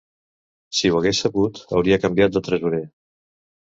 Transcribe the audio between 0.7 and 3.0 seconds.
Si ho hagués sabut, hauria canviat de tresorer.